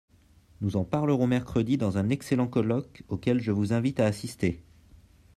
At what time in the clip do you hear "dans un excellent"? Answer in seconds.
1.77-2.47